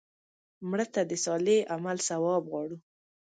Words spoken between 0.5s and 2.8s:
مړه ته د صالح عمل ثواب غواړو